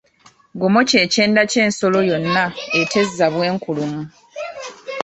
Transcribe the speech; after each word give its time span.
Gomo 0.59 0.79
kye 0.89 1.01
kyenda 1.13 1.41
ky’ensolo 1.51 1.99
yonna 2.09 2.45
etezza 2.79 3.25
bw’enkulumu. 3.33 4.01